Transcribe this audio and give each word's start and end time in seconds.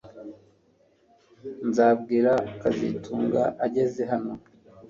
Nzabwira 1.67 2.31
kazitunga 2.61 3.41
ageze 3.65 4.01
hano 4.11 4.33